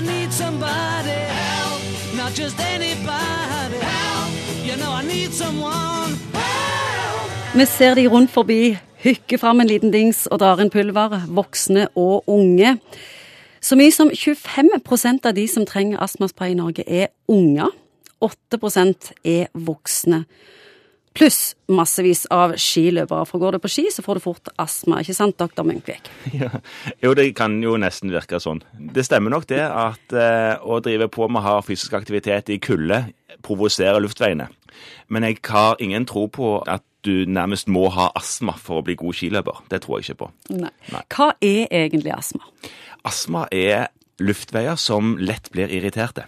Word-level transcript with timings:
Need 0.00 0.32
somebody 0.32 1.10
help, 1.10 1.82
not 2.16 2.32
just 2.32 2.60
anybody 2.60 3.78
help. 3.80 4.30
You 4.64 4.76
know 4.76 4.92
I 4.92 5.02
need 5.02 5.32
someone 5.32 6.14
help. 6.32 7.54
Vi 7.54 7.66
ser 7.66 7.94
de 7.94 8.06
rundt 8.06 8.30
forbi, 8.30 8.78
hykker 9.02 9.38
fram 9.38 9.60
en 9.60 9.66
liten 9.66 9.92
dings 9.92 10.26
og 10.26 10.38
drar 10.38 10.60
inn 10.62 10.70
pulver, 10.70 11.18
voksne 11.26 11.88
og 11.96 12.28
unge. 12.30 12.76
Så 13.60 13.76
mye 13.76 13.90
som 13.90 14.10
25% 14.14 15.26
av 15.26 15.34
de 15.34 15.48
som 15.48 15.66
trenger 15.66 15.98
astmaspray 15.98 16.54
i 16.54 16.58
Norge, 16.58 16.84
er 16.86 17.10
unger. 17.28 17.74
8% 18.22 19.12
er 19.24 19.50
voksne. 19.54 20.24
Pluss 21.18 21.56
massevis 21.66 22.24
av 22.30 22.54
skiløpere. 22.60 23.26
For 23.26 23.42
går 23.42 23.56
du 23.56 23.62
på 23.64 23.70
ski, 23.72 23.86
så 23.90 24.04
får 24.06 24.18
du 24.18 24.24
fort 24.24 24.50
astma, 24.62 25.00
ikke 25.02 25.16
sant, 25.16 25.38
doktor 25.40 25.66
Munkvik? 25.66 26.10
Ja. 26.38 26.50
Jo, 27.02 27.14
det 27.18 27.32
kan 27.38 27.56
jo 27.64 27.74
nesten 27.80 28.12
virke 28.14 28.38
sånn. 28.42 28.60
Det 28.94 29.02
stemmer 29.06 29.32
nok 29.34 29.48
det 29.50 29.64
at 29.64 30.14
eh, 30.14 30.54
å 30.62 30.78
drive 30.84 31.08
på 31.10 31.26
med 31.32 31.42
hard 31.42 31.66
fysisk 31.66 31.96
aktivitet 31.98 32.52
i 32.54 32.60
kulde 32.62 33.08
provoserer 33.44 34.00
luftveiene. 34.04 34.48
Men 35.10 35.26
jeg 35.26 35.40
har 35.48 35.80
ingen 35.82 36.06
tro 36.06 36.26
på 36.30 36.58
at 36.68 36.84
du 37.06 37.24
nærmest 37.26 37.70
må 37.70 37.88
ha 37.94 38.10
astma 38.18 38.54
for 38.58 38.80
å 38.80 38.86
bli 38.86 38.96
god 38.98 39.16
skiløper. 39.16 39.62
Det 39.70 39.82
tror 39.82 39.98
jeg 39.98 40.10
ikke 40.10 40.24
på. 40.24 40.30
Nei. 40.58 40.72
Nei. 40.92 41.04
Hva 41.14 41.32
er 41.42 41.66
egentlig 41.84 42.14
astma? 42.14 42.46
Astma 43.08 43.46
er 43.54 43.88
luftveier 44.22 44.78
som 44.80 45.16
lett 45.22 45.50
blir 45.54 45.70
irriterte. 45.72 46.26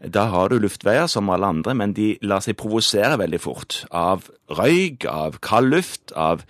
Da 0.00 0.26
har 0.32 0.50
du 0.50 0.58
luftveier 0.60 1.08
som 1.08 1.30
alle 1.32 1.48
andre, 1.48 1.74
men 1.74 1.94
de 1.96 2.14
lar 2.22 2.42
seg 2.44 2.58
provosere 2.60 3.16
veldig 3.20 3.40
fort 3.40 3.78
av 3.90 4.28
røyk, 4.52 5.06
av 5.08 5.38
kald 5.44 5.72
luft, 5.72 6.12
av 6.12 6.44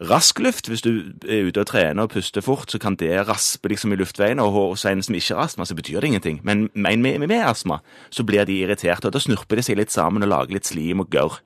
rask 0.00 0.40
luft. 0.40 0.68
Hvis 0.68 0.84
du 0.84 1.12
er 1.24 1.48
ute 1.48 1.64
og 1.64 1.70
trener 1.70 2.04
og 2.04 2.14
puster 2.14 2.44
fort, 2.44 2.70
så 2.70 2.80
kan 2.82 2.98
det 3.00 3.12
raspe 3.28 3.72
liksom 3.72 3.94
i 3.94 4.00
luftveiene, 4.00 4.44
og 4.44 4.74
hos 4.74 4.84
en 4.88 5.04
som 5.04 5.16
ikke 5.16 5.36
har 5.36 5.48
astma, 5.48 5.64
så 5.68 5.76
betyr 5.78 6.00
det 6.00 6.12
ingenting. 6.12 6.40
Men 6.44 6.68
med, 6.74 6.98
med, 7.00 7.28
med 7.28 7.44
astma 7.44 7.80
så 8.10 8.24
blir 8.26 8.44
de 8.44 8.60
irriterte, 8.64 9.08
og 9.08 9.16
da 9.16 9.22
snurper 9.22 9.60
de 9.60 9.66
seg 9.66 9.80
litt 9.80 9.94
sammen 9.94 10.26
og 10.26 10.32
lager 10.32 10.58
litt 10.58 10.68
slim 10.68 11.04
og 11.04 11.12
gørr. 11.12 11.40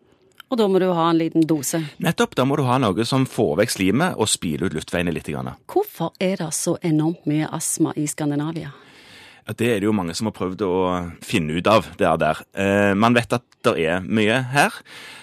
Og 0.53 0.59
da 0.61 0.67
må 0.71 0.79
du 0.79 0.91
ha 0.93 1.09
en 1.11 1.19
liten 1.19 1.47
dose. 1.49 1.81
Nettopp, 2.05 2.37
da 2.39 2.45
må 2.47 2.59
du 2.59 2.67
ha 2.69 2.77
noe 2.79 3.07
som 3.09 3.25
får 3.27 3.57
vekk 3.63 3.73
slimet 3.75 4.19
og 4.21 4.29
spyler 4.31 4.69
ut 4.69 4.77
luftveiene 4.77 5.15
litt. 5.15 5.31
Hvorfor 5.71 6.13
er 6.23 6.37
det 6.43 6.51
så 6.55 6.77
enormt 6.85 7.25
mye 7.31 7.49
astma 7.51 7.95
i 7.99 8.07
Skandinavia? 8.07 8.71
Ja, 9.45 9.53
Det 9.53 9.67
er 9.69 9.81
det 9.81 9.89
jo 9.89 9.93
mange 9.93 10.15
som 10.17 10.31
har 10.31 10.33
prøvd 10.33 10.63
å 10.65 10.77
finne 11.21 11.59
ut 11.59 11.67
av. 11.69 11.85
det 11.99 12.07
er 12.07 12.17
der. 12.17 12.41
Eh, 12.55 12.95
man 12.95 13.15
vet 13.15 13.33
at 13.33 13.45
det 13.63 13.77
er 13.79 14.01
mye 14.01 14.43
her, 14.53 14.73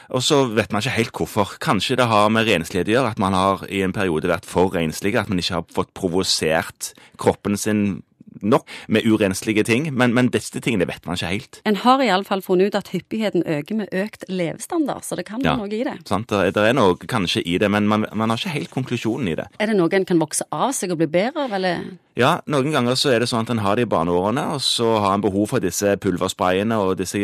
og 0.09 0.21
så 0.21 0.45
vet 0.53 0.71
man 0.71 0.81
ikke 0.81 0.97
helt 0.97 1.11
hvorfor. 1.17 1.57
Kanskje 1.59 1.97
det 1.97 2.05
har 2.05 2.29
med 2.29 2.45
renslighet 2.45 2.87
å 2.87 2.95
gjøre, 2.95 3.11
at 3.11 3.19
man 3.19 3.33
har 3.33 3.65
i 3.69 3.81
en 3.81 3.93
periode 3.93 4.29
vært 4.29 4.45
for 4.45 4.69
renslige, 4.69 5.19
at 5.19 5.29
man 5.29 5.39
ikke 5.39 5.53
har 5.55 5.65
fått 5.73 5.93
provosert 5.93 6.93
kroppen 7.17 7.57
sin 7.57 8.03
nok 8.43 8.67
med 8.87 9.05
urenslige 9.05 9.63
ting. 9.67 9.89
Men, 9.93 10.13
men 10.13 10.29
disse 10.33 10.59
tingene 10.61 10.87
vet 10.89 11.05
man 11.05 11.15
ikke 11.19 11.31
helt. 11.31 11.61
En 11.65 11.75
har 11.83 12.01
iallfall 12.05 12.41
funnet 12.45 12.71
ut 12.71 12.75
at 12.79 12.91
hyppigheten 12.93 13.43
øker 13.45 13.75
med 13.81 13.89
økt 13.93 14.25
levestandard, 14.29 15.03
så 15.05 15.15
det 15.19 15.25
kan 15.27 15.41
være 15.43 15.51
Ja. 15.51 15.55
noe 15.57 15.67
i 15.71 15.83
det. 15.83 15.97
Sant? 16.07 16.27
Det 16.31 16.53
det 16.55 16.63
er 16.69 16.73
noe 16.77 16.95
kanskje 16.95 17.43
i 17.45 17.57
det, 17.57 17.69
men 17.71 17.87
man, 17.87 18.05
man 18.13 18.29
har 18.29 18.37
ikke 18.37 18.53
helt 18.55 18.71
konklusjonen 18.71 19.27
i 19.31 19.35
det. 19.35 19.47
Er 19.59 19.67
det 19.71 19.75
noe 19.77 19.89
en 19.93 20.05
kan 20.05 20.19
vokse 20.19 20.45
av 20.51 20.71
seg 20.73 20.91
og 20.91 20.97
bli 21.01 21.07
bedre 21.07 21.45
av, 21.47 21.53
eller? 21.57 21.83
Ja, 22.19 22.41
noen 22.51 22.71
ganger 22.73 22.95
så 22.99 23.11
er 23.13 23.19
det 23.23 23.29
sånn 23.31 23.45
at 23.45 23.49
en 23.53 23.61
har 23.63 23.75
det 23.79 23.85
i 23.87 23.91
barneårene, 23.91 24.43
og 24.55 24.61
så 24.61 24.97
har 24.99 25.13
en 25.15 25.21
behov 25.23 25.47
for 25.53 25.59
disse 25.63 25.95
pulversprayene 26.03 26.75
og 26.81 26.97
disse 26.99 27.17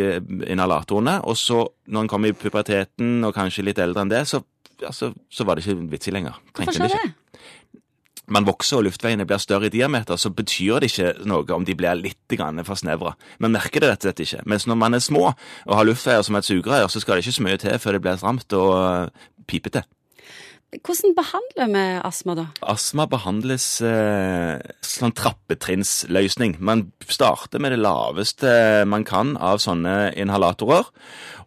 inhalatorene, 0.47 1.19
og 1.27 1.35
så 1.37 1.65
når 1.87 2.05
en 2.05 2.11
kommer 2.11 2.31
i 2.31 2.37
puberteten 2.37 3.23
og 3.27 3.35
kanskje 3.35 3.65
litt 3.67 3.79
eldre 3.83 4.03
enn 4.05 4.11
det, 4.11 4.23
så, 4.29 4.41
ja, 4.81 4.91
så, 4.95 5.11
så 5.29 5.45
var 5.47 5.55
det 5.59 5.65
ikke 5.65 5.89
vitsig 5.91 6.13
lenger. 6.15 6.37
Hvorfor 6.53 6.77
skjer 6.77 6.93
det? 6.95 7.13
Man 8.27 8.47
vokser 8.47 8.81
og 8.81 8.87
luftveiene 8.89 9.25
blir 9.27 9.39
større 9.39 9.69
i 9.69 9.73
diameter, 9.73 10.19
så 10.19 10.31
betyr 10.35 10.81
det 10.83 10.91
ikke 10.91 11.27
noe 11.29 11.47
om 11.55 11.63
de 11.67 11.75
blir 11.79 11.95
litt 11.95 12.37
for 12.67 12.75
snevra. 12.75 13.15
Man 13.39 13.55
merker 13.55 13.79
det 13.79 13.89
rett 13.89 14.03
og 14.03 14.09
slett 14.09 14.23
ikke. 14.25 14.41
Mens 14.45 14.67
når 14.67 14.75
man 14.75 14.93
er 14.93 14.99
små 14.99 15.29
og 15.31 15.75
har 15.75 15.87
luftveier 15.87 16.25
som 16.27 16.35
et 16.35 16.45
sugerør, 16.45 16.89
så 16.91 16.99
skal 16.99 17.15
det 17.15 17.25
ikke 17.25 17.37
så 17.39 17.45
mye 17.47 17.61
til 17.61 17.79
før 17.79 17.95
det 17.95 18.01
blir 18.03 18.17
stramt 18.19 18.53
og 18.53 18.73
øh, 18.75 19.29
pipete. 19.47 19.83
Hvordan 20.67 21.13
behandler 21.15 21.69
vi 21.71 21.83
astma, 22.03 22.33
da? 22.35 22.43
Astma 22.67 23.05
behandles 23.07 23.65
eh, 23.87 24.59
sånn 24.83 25.13
trappetrinnsløsning. 25.15 26.57
Man 26.59 26.89
starter 27.07 27.63
med 27.63 27.71
det 27.71 27.79
laveste 27.79 28.51
man 28.91 29.07
kan 29.07 29.37
av 29.39 29.61
sånne 29.63 30.11
inhalatorer, 30.19 30.89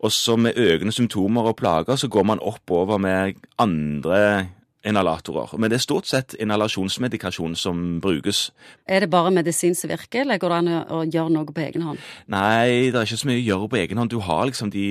og 0.01 0.15
så 0.17 0.39
med 0.41 0.57
økende 0.57 0.97
symptomer 0.97 1.51
og 1.53 1.59
plager 1.61 2.01
så 2.01 2.09
går 2.09 2.25
man 2.33 2.41
oppover 2.41 2.97
med 3.03 3.37
andre 3.61 4.49
inhalatorer. 4.87 5.53
Men 5.59 5.71
det 5.71 5.81
er 5.81 5.85
stort 5.85 6.09
sett 6.09 6.35
inhalasjonsmedikasjon 6.41 7.57
som 7.59 8.01
brukes. 8.03 8.49
Er 8.89 9.05
det 9.05 9.11
bare 9.13 9.33
medisin 9.35 9.77
som 9.77 9.93
virker, 9.93 10.25
eller 10.25 10.41
går 10.41 10.55
det 10.55 10.59
an 10.63 10.73
å, 10.81 11.03
gjøre 11.05 11.35
noe 11.37 11.53
på 11.53 11.65
egen 11.67 11.87
hånd? 11.87 12.03
Nei, 12.33 12.91
det 12.91 12.97
er 12.97 13.09
ikke 13.09 13.23
så 13.23 13.31
mye 13.31 13.43
å 13.43 13.47
gjøre 13.47 13.71
på 13.71 13.81
egen 13.85 14.03
hånd. 14.03 14.13
Du 14.13 14.21
har 14.25 14.47
liksom 14.49 14.73
de, 14.73 14.89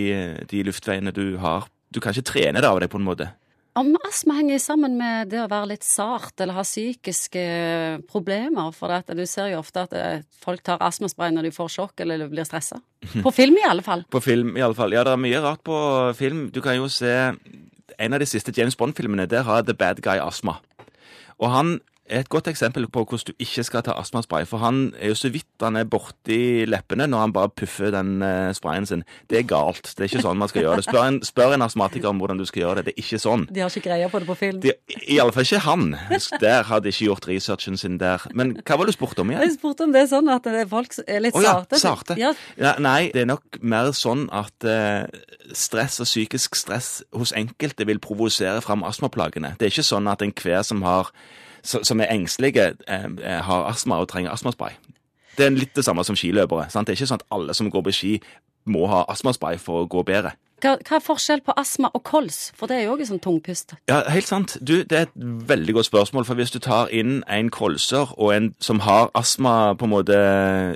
de 0.50 0.64
luftveiene 0.70 1.16
du 1.16 1.38
har. 1.42 1.70
Du 1.90 2.02
kan 2.04 2.14
ikke 2.14 2.34
trene 2.34 2.62
det 2.62 2.70
av 2.70 2.82
deg 2.82 2.92
på 2.92 3.02
en 3.02 3.08
måte. 3.08 3.32
Om 3.80 3.94
astma 4.08 4.34
henger 4.40 4.58
sammen 4.60 4.96
med 4.98 5.30
det 5.32 5.40
å 5.44 5.50
være 5.50 5.70
litt 5.72 5.86
sart 5.86 6.42
eller 6.42 6.58
ha 6.58 6.64
psykiske 6.66 7.44
problemer, 8.10 8.74
for 8.76 8.92
at 8.92 9.12
du 9.16 9.22
ser 9.30 9.54
jo 9.54 9.62
ofte 9.62 9.84
at 9.86 9.94
eh, 9.96 10.26
folk 10.42 10.64
tar 10.66 10.82
astmaspray 10.84 11.32
når 11.32 11.48
de 11.48 11.52
får 11.56 11.70
sjokk 11.78 12.04
eller 12.04 12.26
blir 12.32 12.48
stressa. 12.50 12.82
På 13.26 13.32
film 13.32 13.60
i 13.62 13.68
alle 13.70 13.86
fall. 13.86 14.04
På 14.12 14.20
film, 14.24 14.56
i 14.58 14.66
alle 14.66 14.76
fall. 14.76 14.96
Ja, 14.98 15.06
det 15.08 15.14
er 15.14 15.22
mye 15.22 15.44
rart 15.46 15.62
på 15.64 15.78
film. 16.18 16.50
Du 16.52 16.60
kan 16.66 16.76
jo 16.76 16.90
se 16.92 17.14
en 18.00 18.16
av 18.16 18.20
de 18.20 18.28
siste 18.30 18.54
James 18.56 18.78
Bond-filmene. 18.80 19.28
Der 19.30 19.44
har 19.44 19.62
The 19.68 19.74
Bad 19.74 20.02
Guy 20.02 20.18
astma. 20.24 20.60
Og 21.40 21.52
han 21.52 21.80
et 22.09 22.30
godt 22.30 22.50
eksempel 22.52 22.88
på 22.90 23.03
hvordan 23.06 23.31
du 23.31 23.44
ikke 23.44 23.64
skal 23.68 23.84
ta 23.86 23.96
astmaspray. 24.00 24.46
For 24.50 24.62
han 24.64 24.94
er 25.00 25.14
jo 25.14 25.18
så 25.20 25.31
vidt 25.34 25.47
han 25.64 25.78
er 25.80 25.88
borti 25.90 26.66
leppene 26.70 27.08
når 27.09 27.25
han 27.25 27.36
bare 27.36 27.52
puffer 27.53 27.94
den 27.94 28.24
eh, 28.25 28.50
sprayen 28.58 28.88
sin. 28.90 29.03
Det 29.30 29.42
er 29.42 29.47
galt. 29.50 29.92
Det 29.96 30.06
er 30.06 30.12
ikke 30.12 30.24
sånn 30.25 30.40
man 30.40 30.52
skal 30.52 30.66
gjøre 30.66 30.81
det. 30.81 30.88
Spør 30.88 31.06
en, 31.06 31.20
spør 31.25 31.56
en 31.58 31.66
astmatiker 31.66 32.12
om 32.12 32.22
hvordan 32.22 32.40
du 32.42 32.46
skal 32.50 32.64
gjøre 32.66 32.81
det. 32.81 32.90
Det 32.90 32.96
er 32.96 33.03
ikke 33.06 33.22
sånn. 33.22 33.46
De 33.53 33.64
har 33.64 33.74
ikke 33.74 33.86
greie 33.90 34.09
på 34.12 34.24
det 34.24 34.30
på 34.30 34.38
film. 34.40 34.62
De, 34.64 34.75
fall 35.36 35.47
ikke 35.47 35.64
han. 35.68 35.86
Der 36.42 36.70
hadde 36.70 36.94
ikke 36.94 37.09
gjort 37.09 37.30
researchen 37.30 37.78
sin 37.80 38.00
der. 38.02 38.26
Men 38.34 38.56
hva 38.64 38.80
var 38.80 38.88
det 38.88 38.96
du 38.96 39.00
spurte 39.00 39.24
om 39.24 39.34
igjen? 39.34 39.46
Jeg 39.46 39.58
spurte 39.58 39.86
om 39.88 39.96
det 39.96 40.06
er 40.06 40.12
sånn 40.12 40.31
at 40.34 40.47
det 40.47 40.64
er 40.64 40.70
folk 40.70 40.96
er 41.06 41.24
litt 41.24 41.38
Å 41.38 41.44
ja, 41.44 41.56
sarte. 41.59 41.81
sarte. 41.81 42.20
Ja, 42.20 42.34
Ja, 42.59 42.76
nei, 42.81 43.12
det 43.14 43.24
er 43.24 43.30
nok 43.30 43.59
mer 43.62 43.91
sånn 43.96 44.28
at 44.36 44.66
eh, 44.68 45.08
stress 45.56 46.00
og 46.02 46.09
psykisk 46.09 46.58
stress 46.59 46.90
hos 47.16 47.34
enkelte 47.38 47.88
vil 47.90 48.02
provosere 48.03 48.62
fram 48.66 48.84
astmaplagene. 48.88 49.56
Det 49.59 49.68
er 49.68 49.74
ikke 49.74 49.88
sånn 49.88 50.09
at 50.12 50.24
enhver 50.26 50.64
som, 50.68 50.84
har, 50.86 51.12
som 51.64 52.00
er 52.02 52.12
engstelige, 52.14 52.74
eh, 52.88 53.06
eh, 53.24 53.42
har 53.44 53.70
astma 53.72 54.00
og 54.00 54.08
trenger 54.08 54.31
astmaspray. 54.31 54.78
Det 55.38 55.46
er 55.46 55.56
litt 55.56 55.75
det 55.75 55.86
samme 55.86 56.03
som 56.03 56.16
skiløpere. 56.20 56.70
Sant? 56.70 56.88
Det 56.88 56.94
er 56.94 57.00
ikke 57.00 57.14
sånn 57.14 57.22
at 57.22 57.31
alle 57.31 57.53
som 57.56 57.72
går 57.72 57.84
på 57.88 57.96
ski, 57.96 58.14
må 58.70 58.86
ha 58.92 59.06
astmaspray 59.09 59.58
for 59.62 59.84
å 59.84 59.90
gå 59.90 60.03
bedre. 60.08 60.36
hva, 60.59 60.74
hva 60.84 60.97
er 60.97 61.03
forskjell 61.03 61.40
på 61.47 61.53
astma 61.56 61.88
og 61.96 62.02
kols? 62.03 62.52
For 62.59 62.68
det 62.68 62.75
er 62.75 62.81
jo 62.84 62.97
også 62.97 63.06
sånn 63.14 63.22
tungpust. 63.24 63.74
Ja, 63.88 64.02
helt 64.12 64.28
sant. 64.28 64.58
Du, 64.59 64.81
det 64.84 64.97
er 64.97 65.06
et 65.08 65.14
veldig 65.47 65.78
godt 65.78 65.88
spørsmål, 65.88 66.25
for 66.28 66.36
hvis 66.36 66.52
du 66.52 66.59
tar 66.59 66.92
inn 66.92 67.22
en 67.31 67.47
kolser 67.56 68.12
og 68.18 68.34
en 68.36 68.50
som 68.59 68.81
har 68.84 69.08
astma 69.16 69.78
på 69.80 69.88
en 69.88 69.94
måte 69.94 70.20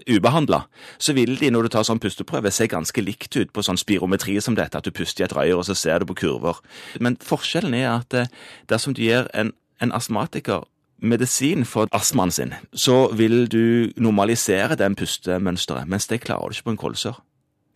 ubehandla, 0.07 0.63
så 1.03 1.17
vil 1.17 1.35
de, 1.41 1.51
når 1.51 1.67
du 1.67 1.73
tar 1.75 1.87
sånn 1.87 1.99
pusteprøve, 1.99 2.53
se 2.55 2.69
ganske 2.71 3.03
likt 3.03 3.35
ut 3.35 3.51
på 3.51 3.65
sånn 3.67 3.81
spirometri 3.81 4.37
som 4.39 4.55
dette, 4.55 4.79
at 4.79 4.87
du 4.87 4.95
puster 4.95 5.25
i 5.25 5.27
et 5.27 5.35
røyer, 5.35 5.59
og 5.59 5.67
så 5.67 5.75
ser 5.75 5.99
du 5.99 6.07
på 6.13 6.21
kurver. 6.23 6.63
Men 7.03 7.19
forskjellen 7.19 7.75
er 7.75 7.89
at 7.97 8.15
eh, 8.15 8.31
dersom 8.71 8.95
du 8.95 9.03
gir 9.03 9.27
en, 9.35 9.51
en 9.83 9.91
astmatiker 9.91 10.63
medisin 11.03 11.67
for 11.67 11.91
astmaen 11.91 12.31
sin, 12.31 12.55
så 12.73 13.11
vil 13.13 13.45
du 13.51 13.91
normalisere 13.99 14.77
den 14.79 14.95
pustemønsteret, 14.95 15.87
mens 15.89 16.07
det 16.07 16.23
klarer 16.23 16.49
du 16.49 16.57
ikke 16.57 16.69
på 16.71 16.75
en 16.77 16.83
kolser. 16.87 17.21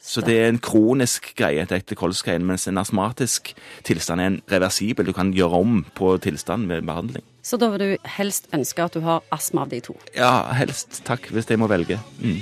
Så 0.08 0.22
det 0.24 0.38
er 0.40 0.48
en 0.48 0.60
kronisk 0.64 1.34
greie, 1.36 1.66
til 1.68 1.82
ekte 1.82 1.98
kolskein, 2.00 2.46
mens 2.48 2.68
en 2.70 2.80
astmatisk 2.80 3.52
tilstand 3.88 4.24
er 4.24 4.32
en 4.32 4.38
reversibel. 4.52 5.10
Du 5.10 5.12
kan 5.12 5.34
gjøre 5.36 5.60
om 5.60 5.82
på 5.98 6.14
tilstanden 6.24 6.70
ved 6.70 6.88
behandling. 6.88 7.26
Så 7.44 7.60
da 7.60 7.68
vil 7.74 7.84
du 7.84 8.08
helst 8.18 8.48
ønske 8.56 8.88
at 8.88 8.96
du 8.96 9.04
har 9.04 9.26
astma 9.36 9.66
av 9.68 9.74
de 9.74 9.82
to. 9.84 9.98
Ja, 10.16 10.48
helst 10.56 11.02
takk, 11.08 11.28
hvis 11.34 11.52
jeg 11.52 11.60
må 11.60 11.68
velge. 11.68 12.00
Mm. 12.24 12.40